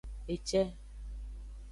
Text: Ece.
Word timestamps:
Ece. 0.27 0.61